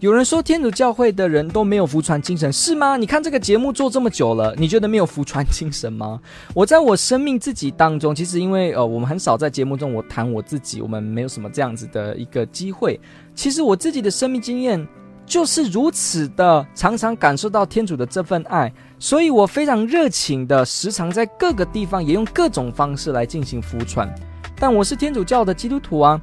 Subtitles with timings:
[0.00, 2.98] 有人说天主教会的人都没有福传精神，是吗？
[2.98, 6.20] 你看这个节目做这么久了，你觉得没有福传精神吗？
[6.52, 13.00] 我在我生命自己当中，其实因为呃，我们很少在节目中我谈我自己，我们没有什么这样子的一个机会。
[13.34, 14.86] 其实我自己的生命经验
[15.24, 24.14] 就是如此的，常常感受到天主的这份爱，所以我非常热情的，时常在各个地方也用各种方式来进行福传。
[24.60, 26.20] 但我是天主教的基督徒啊。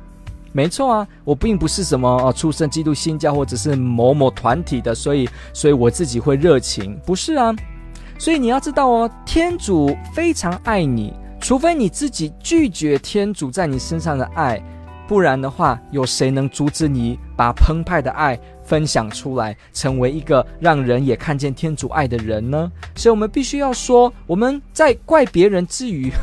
[0.53, 7.54] 没错啊，我并不是什么呃出生基督新教或者是某某团体的，所以所以我自己会热情，不是啊。
[8.20, 14.63] 所以你要知道哦，天主非常爱你，除非你自己拒绝天主在你身上的爱，
[15.07, 22.71] 不然的话，有谁能阻止你把澎湃的爱分享出来，成为一个让人也看见天主爱的人呢？
[22.95, 26.12] 所以我们必须要说，我们在怪别人之余。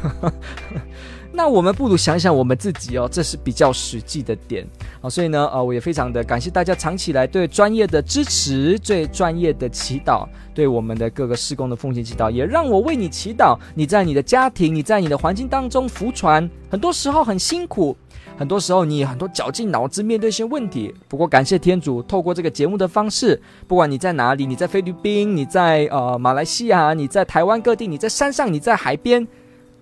[1.33, 4.67] 那我们不如想想我们自己哦，这是比较实际的点
[5.01, 5.09] 啊。
[5.09, 13.57] 所以呢，呃，我也非常的感谢大家长期以来对专业的支持，最专业的祈祷，对我们的各个事工的奉献祈祷，也让我为你祈祷。
[13.75, 17.97] 你在你的家庭，你在你的环境当中福传，很多时候很辛苦，
[18.37, 20.93] 很多时候你很多绞尽脑汁面对一些问题。
[21.09, 29.27] 不过感谢天主，透过这个节目的方式，不管你在哪里，你在菲律宾，你在呃马来西亚，你在台湾各地，你在山上，你在海边。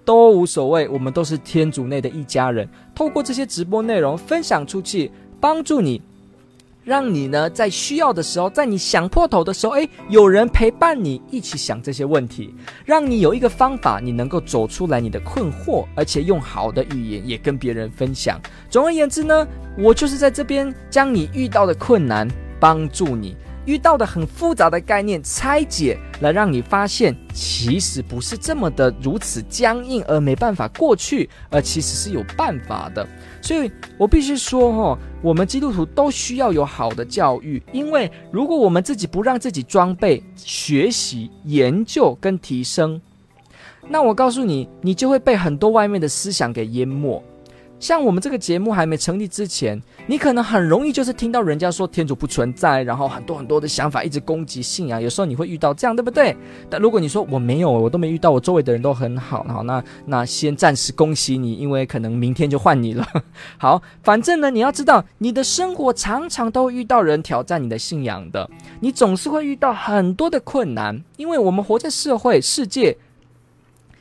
[0.08, 2.66] 都无所谓，我们都是天主内的一家人。
[2.94, 6.00] 透过这些直播内容分享出去，帮助你，
[6.82, 12.54] 让你呢在需要的时候，在你想破头的时候，诶，有人陪伴你一起想这些问题，
[12.86, 18.40] 让你有一个方法，你能够走出来你的困惑，而且用好的语言也跟别人分享。
[18.70, 22.26] 总而言之呢，我就是在这边将你遇到的困难
[22.58, 23.36] 帮助你。
[23.68, 33.06] 遇到的很复杂的概念拆解，来让你发现，其实不是这么的如此僵硬而没办法过去，而其实是有办法的。
[33.42, 42.98] 所以我必须说，哦，我们基督徒都需要有好的教育，因为如果我们自己不让自己装备、学习、研究跟提升，
[43.86, 47.22] 那我告诉你，你就会被很多外面的思想给淹没。
[47.80, 55.00] 像我们这个节目还没成立之前，你可能很容易就是听到人家说天主不存在，然后很多很多的想法一直攻击信仰。
[55.00, 56.36] 有时候你会遇到这样，对不对？
[56.68, 63.06] 但如果你说我没有，我都没遇到，我周围的人都很好，好，那那先暂时恭喜你，因为可能明天就换你了。
[63.58, 68.50] 好，反正呢，你要知道，你的生活常常都会遇到人挑战你的信仰的，
[68.80, 72.96] 你总是会遇到很多的困难，因为我们活在社会世界。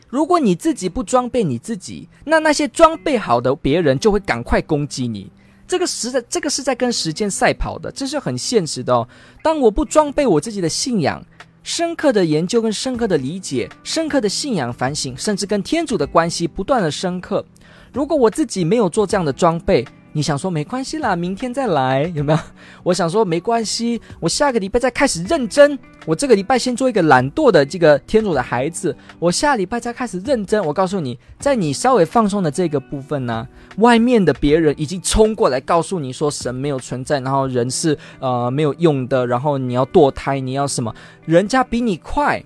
[0.09, 5.29] 如果你自己不装备你自己，那那些装备好的别人就会赶快攻击你。
[5.67, 9.05] 这个实在，这个是在跟时间赛跑的，这是很现实的哦。
[9.43, 11.21] 当我不装备我自己的信仰，
[11.61, 17.45] 深刻的研究跟深刻的理解，深刻的信仰反省，甚至跟天主的关系不断的深刻，
[17.91, 19.85] 如果我自己没有做这样的装备，
[20.17, 22.39] 你想说没关系啦，明天再来有没有？
[22.81, 25.77] 我想说没关系，我下个礼拜再开始认真。
[26.07, 30.59] 我这个礼拜先做一个懒惰的这个天主的孩子，我下礼拜再开始认真。
[30.65, 33.47] 我告诉你，在你稍微放松的这个部分呢，
[33.77, 40.91] 外面的别人已经冲过来告诉你说神没有存在，然后人是呃没有用的，然后你要堕胎，你要什么？
[41.27, 42.43] 人家比你快，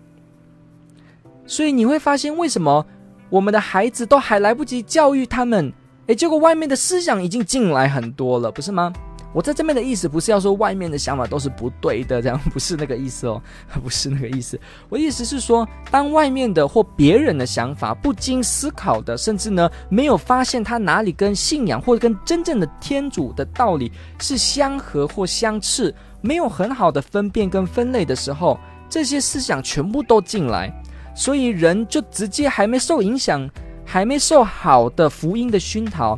[1.46, 2.86] 所以你会发现为什么
[3.30, 5.72] 我们的孩子都还来不及教育他们。
[6.08, 8.92] 诶，结果外面的思想已经进来很多了，不是吗？
[9.34, 13.42] 我在这边的意思不是要说外面的想法都是不对的，这样不是那个意思哦，
[13.82, 14.60] 不是那个意思。
[14.90, 23.90] 我意思是说，当外面的或别人的想法不经思考的，甚至呢没有发现他哪里跟信仰或者跟真正的天主的道理
[24.20, 28.59] 是相合或相斥，没有很好的分辨跟分类的时候，
[28.90, 30.70] 这些思想全部都进来，
[31.16, 33.50] 所以人就直接还没受影响。
[33.91, 36.17] 还没受好的福音的熏陶，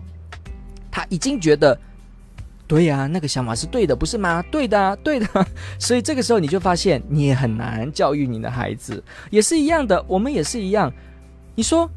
[0.92, 1.76] 他已经觉得，
[2.68, 4.44] 对呀，那个想法是对的，不是吗？
[4.52, 5.28] 对的，对的。
[5.80, 10.94] 所以这个时候你就发现，你也很难教育你的孩子，也是一样的，我们也是一样。
[11.56, 11.90] 你说，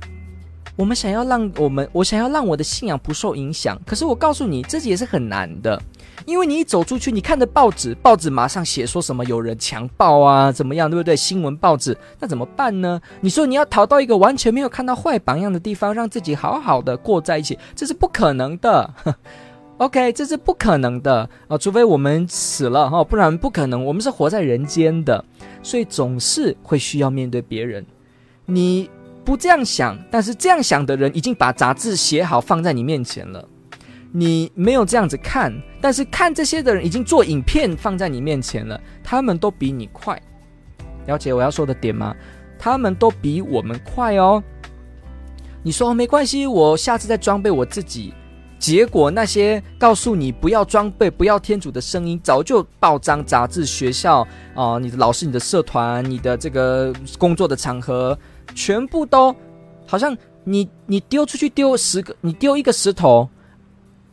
[0.76, 5.78] 我们想要让我们，我想要让我的信仰不受影响，可是我告诉你，这也是很难的。
[6.26, 11.14] 因为你一走出去，你看着报纸，报纸马上写说什么有人强暴啊，怎么样，对不对？
[11.14, 13.00] 新闻报纸，那怎么办呢？
[13.20, 18.92] 你说你要逃到一个完全没有看到坏榜样的地方，让自己好好的过在一起，这是不可能的。
[19.78, 23.84] OK，这是不可能的啊，除非我们死了哈，不然不可能。
[23.84, 25.24] 我们是活在人间的，
[25.62, 27.86] 所以总是会需要面对别人。
[28.46, 28.90] 你
[29.24, 33.46] 不这样想，但是这样想的人已经把杂志写好放在你面前了。
[34.18, 40.18] 你没有这样子看，但是看这些的人已经做影片放在你面前了，他们都比你快。
[41.04, 42.16] 了解我要说的点吗？
[42.58, 44.42] 他们都比我们快哦。
[45.62, 48.14] 你说没关系，我下次再装备我自己。
[48.58, 58.18] 结果那些告诉你不要装备、不要天主的声音，早就报章杂志、学校啊、你的老师、你的社团、你的这个工作的场合，
[58.54, 59.36] 全部都
[59.86, 63.28] 好像你你丢出去丢十个，你丢一个石头，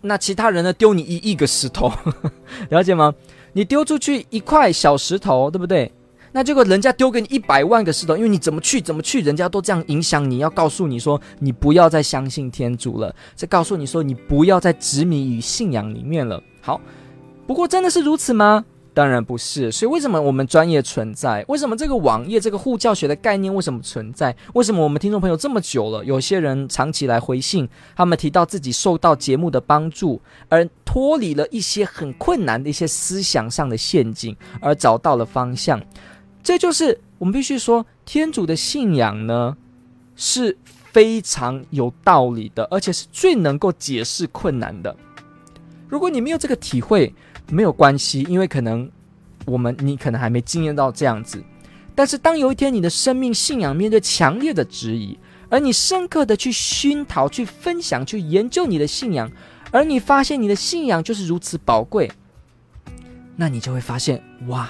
[0.05, 1.91] 那其他人呢丢你一亿个石头，
[2.69, 3.13] 了解吗？
[3.53, 5.91] 你丢出去一块小石头，对不对？
[6.33, 16.41] 那结果人家丢给你一百万个石头，因为你怎么去怎么去，人家都这样影响你，要告诉你说你不要再相信天主了，再告诉你说你不要再执迷于信仰里面了。
[16.61, 16.81] 好，
[17.47, 18.65] 不过真的是如此吗？
[18.93, 19.71] 当然不是。
[19.71, 21.43] 所以为什么我们专业存在？
[21.47, 24.35] 为什么这个网页这个护教学的概念为什么存在？
[24.53, 35.81] 为什么我们听众朋友这么久了，有些人长期来回信，他们提到自己受到节目的帮助，而脱离了一些很困难的一些思想上的陷阱，而找到了方向。
[36.41, 39.55] 这就是我们必须说，天主的信仰呢，
[40.15, 40.57] 是
[40.91, 44.95] 非常有道理的，而且是最能够解释困难的。
[45.87, 47.13] 如果你没有这个体会，
[47.49, 48.89] 没有关系，因为可能
[49.45, 51.43] 我们你可能还没经验到这样子。
[51.95, 55.17] 但是当有一天你的生命信仰面对强烈的质疑，
[55.49, 59.31] 而你深刻的去熏陶、去分享、去研究你的信仰，
[59.71, 62.11] 而你发现你的信仰就是如此宝贵，
[63.35, 64.69] 那你就会发现，哇！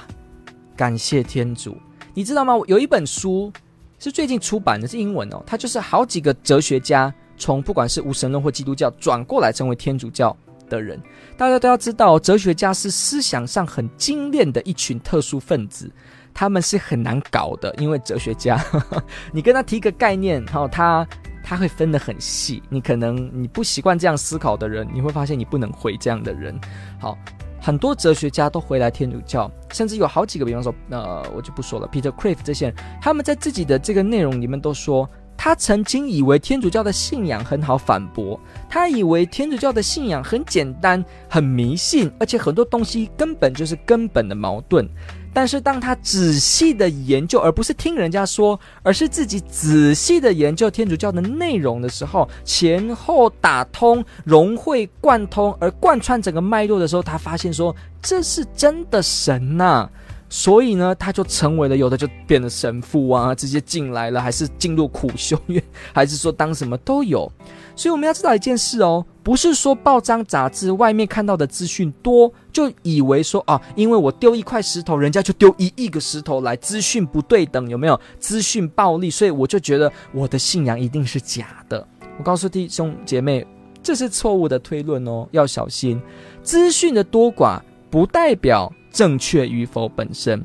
[0.76, 1.78] 感谢天主，
[2.16, 2.56] 你知道吗？
[2.66, 3.54] 有一本书
[4.00, 5.42] 是最近出版的，是英文哦。
[5.46, 10.36] 它就是好几个哲学家从不管是无神论或基督教转过来成为天主教
[10.70, 11.02] 的人。
[11.38, 15.92] 大家都要知道，哲学家是思想上很精炼的一群特殊分子，
[16.34, 18.64] 他们是很难搞的，因为哲学家，
[19.32, 21.08] 你跟他提个概念，然后他
[21.44, 22.62] 他会分得很细。
[22.70, 26.60] 你可能你不习惯这样思考的人，你会发现你不能回这样的人。
[27.00, 27.18] 好。
[27.66, 38.40] 很多哲学家都回来天主教，甚至有好几个，比方说，呃，我就不说了，Peter Crave 这些人，他们在自己的这个内容里面都说，他曾经以为天主教的信仰很好反驳，
[38.70, 44.88] 他以为天主教的信仰很简单、很迷信，而且很多东西根本就是根本的矛盾。
[45.36, 59.90] 但是当他仔细的研究，而不是听人家说，而是自己仔细的研究天主教的内容的时候，前后打通、融会贯通，而贯穿整个脉络的时候，他发现说，这是真的神呐、
[60.36, 65.62] 所以呢，他就成为了有的就变了神父啊，直接进来了，还是进入苦修院，
[65.94, 67.32] 还是说当什么都有。
[67.76, 78.00] 所以我们要知道一件事哦，不是说报章杂志外面看到的资讯多，就以为说啊，因为我丢一块石头，人家就丢一亿个石头来，资讯不对等，有没有？
[78.18, 81.88] 资讯暴力，所以我就觉得我的信仰一定是假的。
[82.18, 83.46] 我告诉弟兄姐妹，
[83.84, 86.02] 这是错误的推论哦，要小心。
[86.42, 87.60] 资讯的多寡
[87.94, 90.44] 不代表正确与否本身。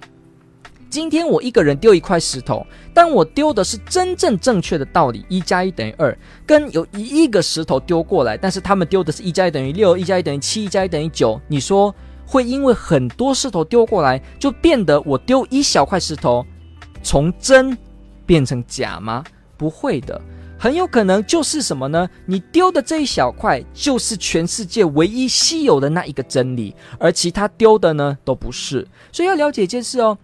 [0.90, 6.14] 今天我一个人丢一块石头，但我丢的是真正正确的道理，一加一等于二，
[6.44, 11.40] 跟有一亿个石头丢过来，但是他们丢的是一加一等于六，一加一等于七，一加一等于九。
[11.49, 11.94] 你说
[12.26, 16.44] 会因为很多石头丢过来，就变得我丢一小块石头，
[17.02, 17.75] 从真
[18.26, 19.25] 变成假吗？
[19.56, 20.20] 不会的，
[20.58, 22.08] 很有可能就是什么呢？
[22.26, 28.86] 你丢的这一小块就是全世界唯一稀有的那一个真理，而其他丢的呢都不是。
[29.12, 30.18] 所以要了解一件事哦。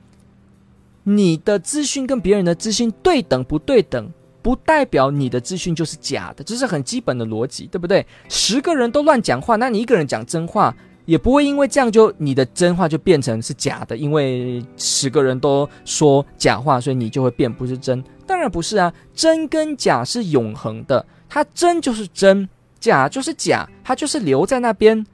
[1.04, 4.10] 你的资讯跟别人的资讯对等不对等，
[4.40, 8.06] 不代表你的资讯就是假的，这是很基本的逻辑，对不对？
[8.28, 10.74] 十个人都乱讲话，那你一个人讲真话，
[11.04, 18.02] 也不会因为这样就你的真话就变成是假的，因为十个人都说假话，所以你就会变不是真。
[18.26, 22.48] 当然不是啊，真跟假是永恒的，它真就是真，
[22.80, 25.04] 假就是假，它就是留在那边。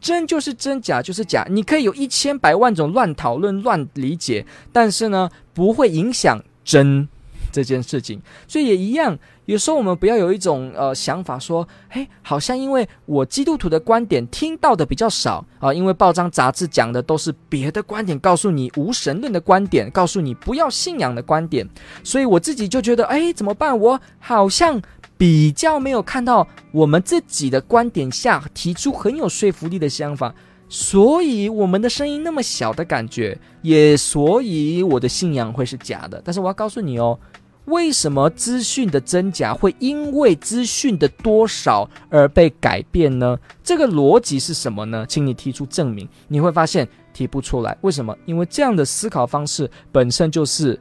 [0.00, 1.44] 真就是真，假就是假。
[1.50, 7.08] 你可以有一千百万种乱讨论、乱理解，但是呢，不会影响真
[7.50, 8.20] 这件事情。
[8.46, 21.68] 所以也一样，有时候我们不要有一种呃想法说，嘿，好像因为我基督徒的观点听到的比较少啊，因为报章杂志讲的都是别的观点，告诉你无神论的观点，告诉你不要信仰的观点，
[22.02, 23.78] 所以我自己就觉得，哎，怎么办？
[23.78, 24.80] 我好像。
[25.18, 30.32] 比较没有看到我们自己的观点下提出很有说服力的想法，
[30.68, 36.20] 所以我们的声音那么小的感觉，也所以我的信仰会是假的。
[36.24, 37.18] 但是我要告诉你哦，
[37.64, 43.38] 为什么资讯的真假会因为资讯的多少而被改变呢？
[43.62, 45.06] 这个逻辑是什么呢？
[45.08, 46.08] 请你提出证明。
[46.28, 47.76] 你会发现提不出来。
[47.80, 48.16] 为什么？
[48.26, 50.78] 因为这样的思考方式本身就是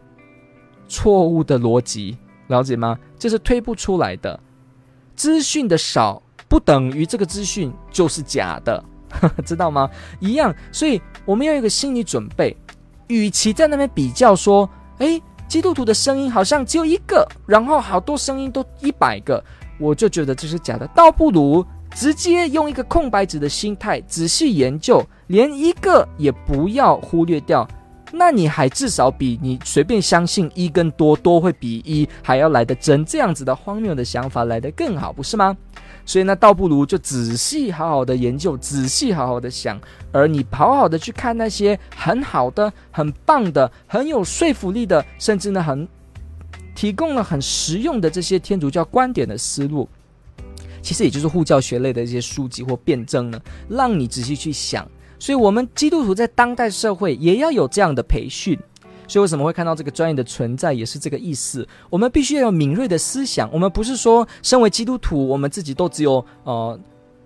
[0.88, 2.17] 错误的逻辑，
[2.48, 2.98] 了解吗？
[3.17, 4.38] 这是推不出来的。
[5.15, 8.84] 资讯的少不等于这个资讯就是假的，
[9.45, 9.89] 知道吗？
[10.19, 12.55] 一样，所以我们要有一个心理准备，
[13.07, 19.43] 与其在那边比较说，诶，基督徒的声音好像只有一个，然后好多声音都一百个，
[19.79, 21.65] 我就觉得这是假的，倒不如。
[21.95, 27.67] 直接用一个空白纸的心态仔细研究，连一个也不要忽略掉，
[28.11, 35.55] 那你还至少比你随便相信一跟多多会比一还要来得真，这样子的荒谬的想法来得更好，不是吗？
[36.05, 39.77] 所以呢，倒不如就仔细好好的研究，仔细好好的想，
[40.13, 45.85] 而你好好的去看那些很好的、很棒的、很有说服力的，甚至呢很
[46.73, 49.87] 提供了很实用的这些天主教观点的思路。
[50.81, 54.87] 其实也就是护教学类的一些书籍或辩证呢，让你仔细去想。
[55.19, 58.57] 所以，我们基督徒在当代社会也要有这样的培训。
[59.07, 61.67] 所以，为什么会看到这个专业的存在，也是这个意思。
[61.89, 63.50] 我们必须要有敏锐的思想。
[63.51, 66.79] 我们不是说，身为基督徒，我们自己都只有呃。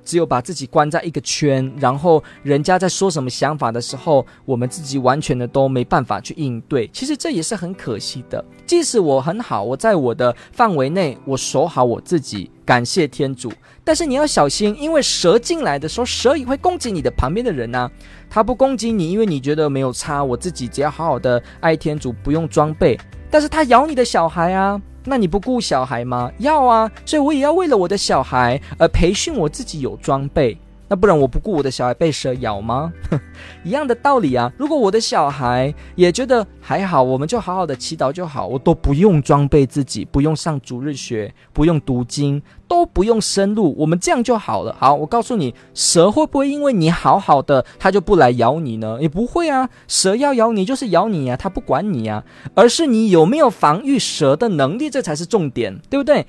[0.03, 6.87] 只有把自己关在一个圈，然后人家在说什么想法的时候，我们自己完全的都没办法去应对。
[6.93, 8.43] 其实这也是很可惜的。
[8.65, 13.51] 即使我很好，我在我的范围内，我守好我自己，感谢天主。
[13.83, 17.89] 但是你要小心，因为蛇进来的时候，蛇也会攻击你的旁边的人呐。
[18.29, 22.97] 他不攻击你，因为你觉得没有差，我自己只要好好的爱天主，不用装备。
[23.29, 24.81] 但是他咬你的小孩啊。
[25.03, 26.31] 那你不顾小孩吗？
[26.39, 30.57] 要啊，所以我也要为了我的小孩而培训我自己有装备。
[30.91, 32.91] 那不然我不顾我的小孩被蛇咬吗？
[33.63, 34.51] 一样的道理啊。
[34.57, 44.75] 如果我的小孩也觉得还好，我们就好好的祈祷就好，我都不用装备自己，不用上主日学，不用读经，都不用深入，我们这样就好了。
[44.77, 48.97] 好，我告诉你，蛇会不会因为你好好的，它就不来咬你呢？
[48.99, 49.69] 也不会啊。
[49.87, 56.27] 蛇要咬你就是咬你啊，它不管你啊，而是你有没有防御蛇的能力，这才是重点，对不对？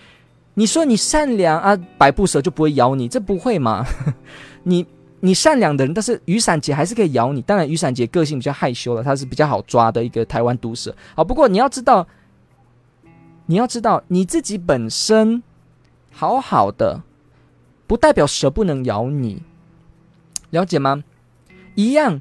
[0.55, 3.87] 你说你善良啊，百步蛇就不会咬你，这不会吗？
[4.65, 4.87] 你
[5.21, 7.41] 你善良的人，但是雨伞姐还是可以咬你。
[7.41, 10.95] 当然，雨伞姐个性比较害羞了，她是比较好抓的一个台湾毒蛇。
[11.15, 12.07] 好，不过你要知道，
[13.47, 15.43] 你要知道你自己本身
[16.11, 17.03] 好好的，
[17.87, 19.43] 不代表蛇不能咬你，
[20.51, 21.03] 了解吗？
[21.75, 22.21] 一样，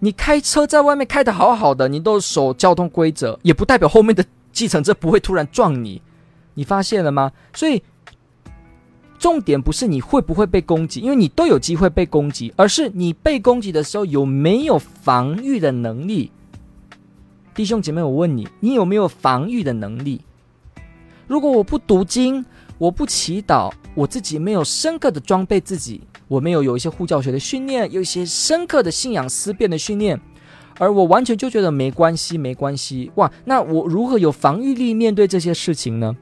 [0.00, 6.02] 你开车在外面开的好好的，你都守交通规则，也不代表后面的计程车不会突然撞你。
[6.58, 7.30] 你发现了吗？
[7.54, 7.80] 所以
[9.16, 16.32] 重点不是你会不会被攻击，因为你都有机会被攻击，而是你被攻击的时候有没有防御的能力。
[17.54, 20.20] 弟兄姐妹，我问你，你有没有防御的能力？
[21.28, 22.44] 如果我不读经，
[22.76, 30.20] 我不祈祷，我自己没有深刻的装备自己，我没有有一些护教学的训练，有一些深刻的信仰思辨的训练，
[30.80, 36.16] 而我完全就觉得没关系，没关系，哇，那我如何有防御力面对这些事情呢？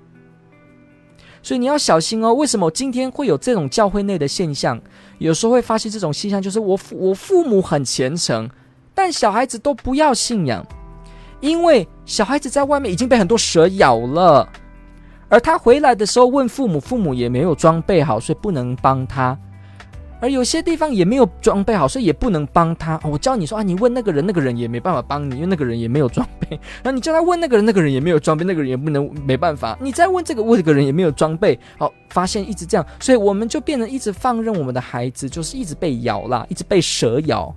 [1.47, 2.35] 所以你要小心哦。
[2.35, 4.77] 为什么今天会有这种教会内的现象？
[5.19, 8.51] 有时候会发现这种现象，就是我父我父母很虔诚，
[8.93, 10.67] 但小孩子都不要信仰，
[11.39, 14.49] 因为小孩子在外面已经被很多蛇咬了，
[15.29, 19.39] 而他回来的时候问父母，父母也没有装备好，所以不能帮他。
[20.27, 22.99] 而有些地方也没有装备好，所以也不能帮他。
[23.05, 26.59] 我教你说啊，你问那个人，那个人也没办法帮你，因为那个人也没有装备。
[26.83, 29.79] 然后你叫他问那个人，那个人也没有装备，那个人也不能没办法。
[29.81, 31.57] 你再问这个，问这个人也没有装备。
[31.79, 37.55] 好，发现一直这样，所以我们就变成一直放任我们的孩子，就是一直被咬啦，一直被蛇咬。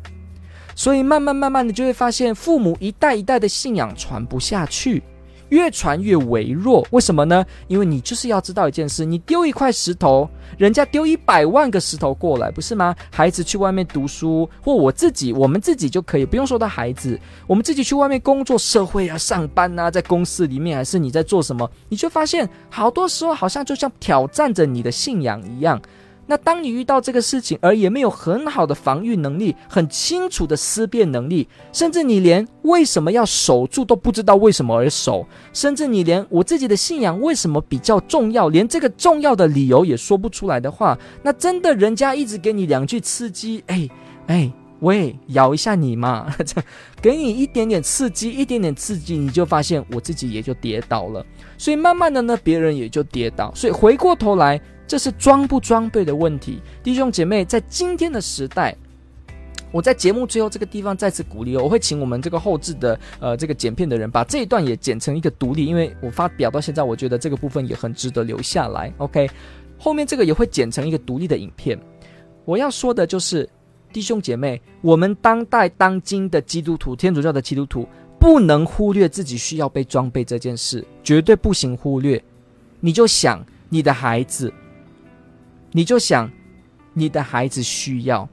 [0.75, 5.01] 所以慢慢慢慢的就会发现，父母一代一代的信仰传不下去。
[5.49, 7.45] 越传越微弱，为什么呢？
[7.67, 12.95] 因为你就是要知道一件事：你丢一块石头，人家丢一百万个石头过来，不是吗？
[13.11, 25.81] 孩子去外面读书，或我自己，我们自己就可以不用说到孩子，我们自己去外面工作、社会啊、上班啊，在公司里面，还是你在做什么，你就发现好多时候好像就像挑战着你的信仰一样。
[26.29, 43.89] 那当你遇到这个事情，而也没有很好的防御能力，很清楚的思辨能力，甚至你连为什么要守住都不知道为什么而守，甚至你连我自己的信仰为什么比较重要，连这个重要的理由也说不出来的话，那真的人家一直给你两句刺激，哎
[44.27, 46.31] 哎喂，咬一下你嘛，
[47.01, 51.25] 给你一点点刺激，一点点刺激，你就发现我自己也就跌倒了，
[51.57, 54.61] 所以慢慢的呢，别人也就跌倒，所以回过头来。
[54.89, 58.75] 这是装不装备的问题，弟兄姐妹，在今天的时代，
[59.71, 68.91] 我在节目最后这个地方再次鼓励哦，我会请我们这个后置的呃这个剪片的人把这一段也剪成一个独立，因为我发表到现在，我觉得这个部分也很值得留下来。
[68.97, 69.29] OK，
[69.77, 71.79] 后面这个也会剪成一个独立的影片。
[72.43, 73.47] 我要说的就是，
[73.93, 77.87] 弟兄姐妹，我们当代当今的基督徒，天主教的基督徒，
[78.19, 82.19] 不能忽略自己需要被装备这件事，绝对不行忽略。
[82.79, 84.51] 你就想你的孩子，
[85.71, 86.31] 你就想
[86.93, 88.27] 你的孩子需要，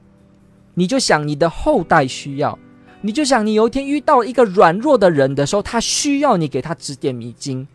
[0.73, 2.57] 你就想你的后代需要，
[3.01, 7.67] 你就想你有一天遇到一个软弱的人的时候，他需要你给他指点迷津。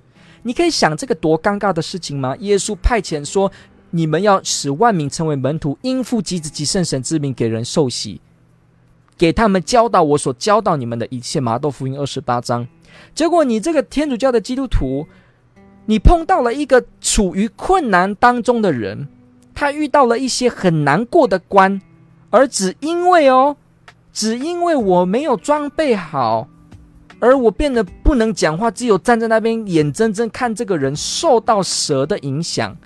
[0.43, 2.37] 你可以想这个多尴尬的事情吗？
[2.41, 3.51] 耶稣派遣说。
[3.95, 8.23] 你们要使万民成为门徒，因父及子及圣神之名给人受洗，
[9.19, 11.39] 给他们教导我所教导你们的一切。
[11.39, 12.67] 马窦福音二十八章。
[13.15, 15.07] 结果你这个天主教的基督徒，
[15.85, 19.07] 你碰到了一个处于困难当中的人，
[19.63, 21.81] 他遇到了一些很难过的关，
[22.31, 23.57] 而只因为哦，
[24.13, 26.49] 只因为我没有装备好，
[27.21, 32.77] 而我变得不能讲话，只有站在那边眼睁睁看这个人受到蛇的影响。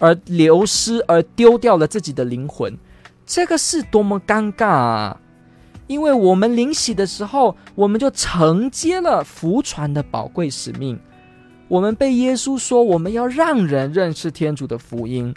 [0.00, 2.76] 而流失，而丢掉了自己的灵魂，
[3.24, 5.20] 这个是多么尴尬啊！
[5.86, 10.98] 因为我们临洗的时候，我们就承接了福传的宝贵使命。
[11.68, 15.32] 我们被耶稣说，我们要让人认识天主的福音。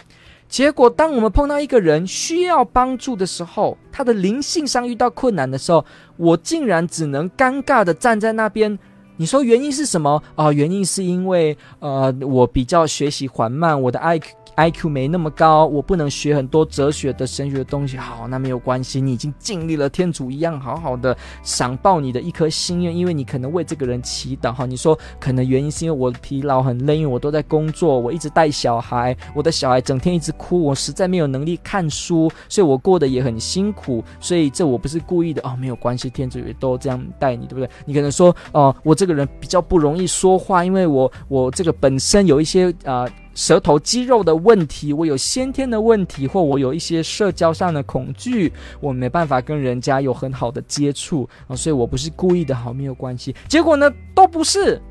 [0.50, 5.86] 结果，当我们碰到一个人需要帮助的时候，他的灵性上遇到困难的时候，
[6.16, 8.78] 我竟然只能尴尬的站在那边。
[9.18, 10.46] 你说原因是什么啊？
[10.46, 14.26] 呃，原因是因为呃，我比较学习缓慢，我的 IQ。
[14.58, 17.96] IQ 没那么高，我不能学很多哲学的神学的东西。
[17.96, 24.52] 好，那没有关系，你已经尽力了，天主一样好好的赏报你的一颗心愿，因为你可能为这个人祈祷。
[24.52, 34.04] 哈，你说可能原因是因为我疲劳很累，因为我都在工作，我一直带小孩，我的小孩整天一直哭，我实在没有能力看书，所以我过得也很辛苦。
[34.20, 37.70] 所以这我不是故意的哦，没有关系，天主也都这样带你，对不对？
[37.86, 43.08] 你可能说哦、我这个人比较不容易说话，因为我我这个本身有一些啊。
[43.38, 53.36] 舌头肌肉的问题，我有先天的问题，或我有一些社交上的恐惧，我没办法跟人家有很好的接触啊，所以我不是故意的，好，没有关系。
[53.48, 54.82] 结果呢，都不是，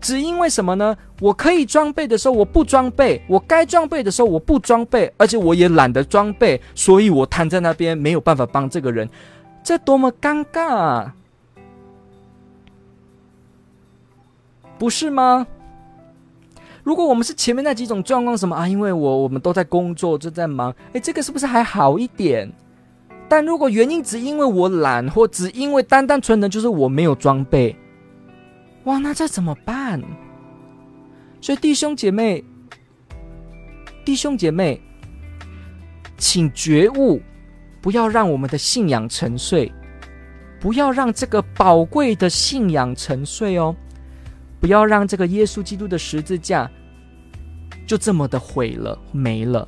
[0.00, 0.96] 只因为什么呢？
[1.20, 9.08] 我可以装备的时候我不装备，我该装备的时候我不装备，而且我也懒得装备，所以我瘫在那边没有办法帮这个人，
[9.62, 11.14] 这多么尴尬啊，
[14.76, 15.46] 不是吗？
[16.82, 18.66] 如果我们是前面那几种状况，什么啊？
[18.66, 22.50] 因为我我们都在工作，正在忙，诶，这个是不是还好一点？
[23.28, 27.74] 但如果原因只因为我懒，或只因为单单纯的就是我没有装备，
[28.84, 30.02] 哇，那这怎么办？
[31.40, 32.44] 所以弟兄姐妹，
[34.04, 34.80] 弟兄姐妹，
[36.18, 37.22] 请觉悟，
[37.80, 39.72] 不要让我们的信仰沉睡，
[40.60, 43.74] 不要让这个宝贵的信仰沉睡哦。
[44.62, 46.70] 不要让这个耶稣基督的十字架
[47.84, 49.66] 就这么的毁了没了，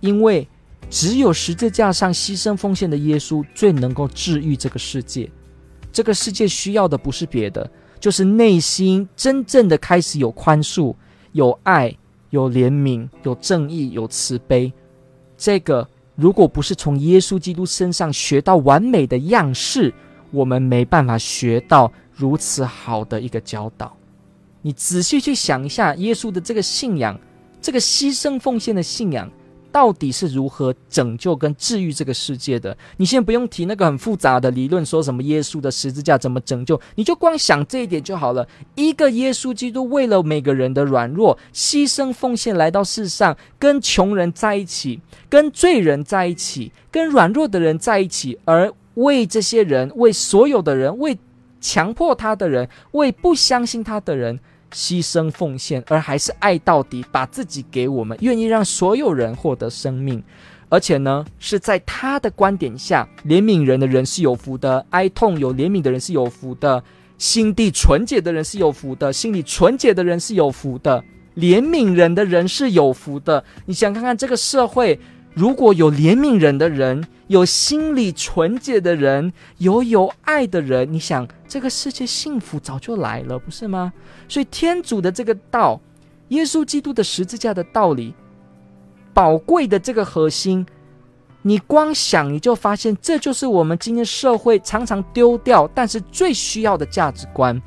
[0.00, 0.46] 因为
[0.90, 5.30] 只有十字架上牺牲奉献的耶稣最能够治愈这个世界。
[5.90, 10.94] 这个世界需要的不是别的，就是内心真正的开始有宽恕、
[11.32, 11.96] 有爱、
[12.28, 14.70] 有怜悯、有正义、有慈悲。
[15.38, 19.94] 这个如果不是从耶稣基督身上学到完美的样式，
[20.30, 21.90] 我们没办法学到。
[22.18, 23.96] 如此好的一个教导，
[24.60, 27.16] 你仔细去想一下，耶稣的这个信仰，
[27.62, 29.30] 这个牺牲奉献的信仰，
[29.70, 32.76] 到底是如何拯救跟治愈这个世界的？
[32.96, 38.44] 你先不用提那个很复杂的理论，说什么耶稣的十字架怎么拯救，你就光想这一点就好了。
[38.74, 51.16] 一个耶稣基督为了每个人的软弱，牺牲奉献来到世上，跟穷人在一起，跟罪人在一起，跟软弱的人在一起，而为这些人，为所有的人，为。
[51.60, 54.38] 强迫他的人，为不相信他的人
[54.72, 60.22] 牺牲奉献，而还是爱到底，把自己给我们，愿意让所有人获得生命，
[60.68, 66.82] 而且呢，是在他的观点下，怜悯人的人是有福的，哀痛有怜悯的人是有福的，
[67.16, 71.02] 心地纯洁的人是有福的，心里纯洁的人是有福的，
[71.36, 73.44] 怜悯人的人是有福的。
[73.66, 74.98] 你想看看这个社会。
[75.34, 83.92] 如果有怜悯人的人，有心里纯洁的人，有有爱的人，你想这个世界幸福早就来了，不是吗？
[84.28, 85.80] 所以天主的这个道，
[86.28, 88.14] 耶稣基督的十字架的道理，
[89.12, 90.66] 宝贵的这个核心，
[91.42, 97.60] 你光想你就发现，这就是我们今天社会常常丢掉，但是最需要的价值观。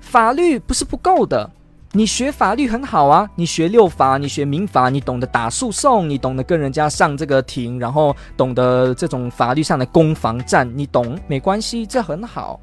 [0.00, 1.50] 法律不是不够的。
[1.96, 12.58] 你学法律很好啊，你学六法，你学民法，你懂得打诉讼，你懂得跟人家上这个庭，然后懂得这种法律上的攻防战，你懂没关系，这很好。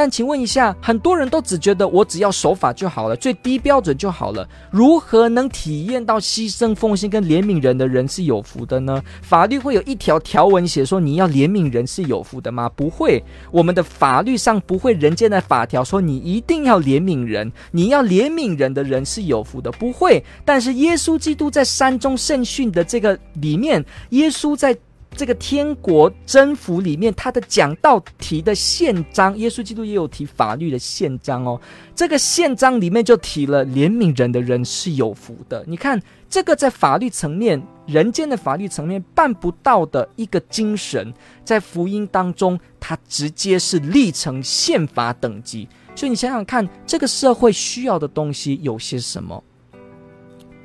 [0.00, 9.02] 但请问一下，很多人都只觉得我只要守法就好了，最低标准就好了，如何能体验到牺牲奉献跟怜悯人的人是有福的呢？
[9.20, 12.66] 法律会有一条条文写说你要怜悯人是有福的吗？
[12.74, 20.24] 不会，我们的法律上不会人间的法条说你一定要怜悯人，你要怜悯人的人是有福的，不会。
[20.46, 24.74] 但是耶稣基督在山中圣训的这个里面，耶稣在。
[25.16, 31.60] 这个天国征服里面，他的讲道提的宪章，耶稣基督也有提法律的宪章哦。
[31.94, 35.62] 这个宪章里面就提了怜悯人的人是有福的。
[35.66, 41.12] 你看，这个在法律层面、人间的法律层面办不到的一个精神，
[41.44, 45.68] 在福音当中，它直接是立成宪法等级。
[45.94, 49.42] 所以你想想看，这个社会需要的东西有些什么？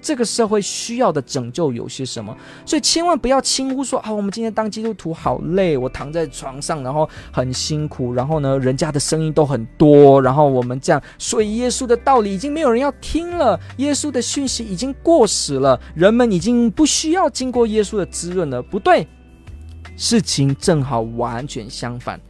[0.06, 2.38] 这个社会需要的拯救有些什么？
[2.64, 18.62] 所以千万不要轻忽说啊，我们今天当基督徒好累，我躺在床上，然后很辛苦，然后呢，人家的声音都很多，然后我们这样，所以耶稣的道理已经没有人要听了，耶稣的讯息已经过时了，人们已经不需要经过耶稣的滋润了。
[18.62, 19.08] 不对，
[19.98, 22.22] 事情正好完全相反。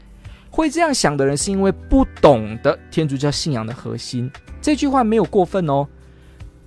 [0.50, 4.32] 会这样想的人是因为不懂得天主教信仰的核心。
[4.62, 5.86] 这句话没有过分哦。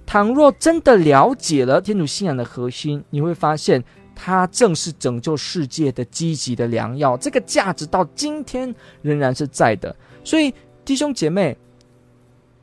[0.09, 7.15] 倘若真的了解了天主信仰的核心，你会发现它正是拯救世界的积极的良药。
[7.19, 9.95] 这个价值到今天仍然是在的。
[10.25, 11.55] 所以弟兄姐妹，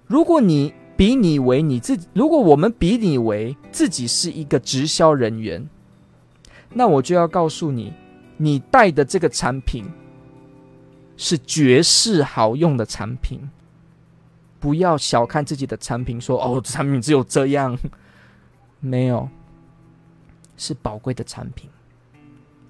[0.08, 5.64] 如果你比拟为你自己，如果我们比拟为自己是一个直销人员，
[6.74, 7.94] 那我就要告诉你，
[8.38, 9.86] 你带的这个产品
[11.16, 13.40] 是绝世好用的产品。
[14.65, 17.78] 不要小看自己的产品，说哦，产品只有这样，
[18.82, 19.30] 没有，
[20.58, 21.69] 是宝贵的产品。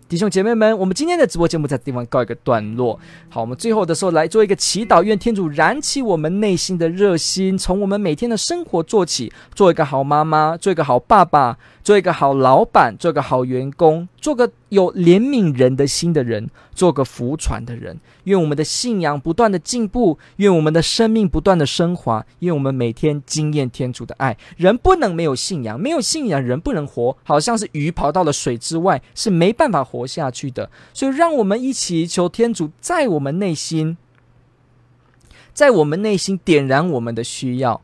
[0.10, 3.00] 弟兄姐妹们，我们今天的直播节目在地方告一个段落。
[3.30, 11.58] 好，我们最后的时候来做一个祈祷，愿天主燃起我们内心的热心，从我们每天的生活做起，做一个好妈妈，做一个好爸爸。
[11.86, 18.00] 做一个好老板，做个好员工，做个有怜悯人的心的人，做个福传的人。
[18.24, 24.36] 愿我们的信仰不断的进步，愿我们的生命不断的升华，愿我们每天经验天主的爱。
[24.58, 30.72] 人不能没有信仰，没有信仰人不能活，好像是鱼跑到了水之外是没办法活下去的。
[30.92, 33.96] 所以，让我们一起求天主在我们内心，
[35.54, 37.84] 在我们内心点燃我们的需要。